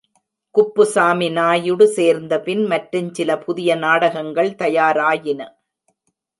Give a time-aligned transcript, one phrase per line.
[0.55, 5.41] குப்புசாமி நாயுடு சேர்ந்தபின் மற்றுஞ் சில புதிய நாடகங்கள் தயாராயின.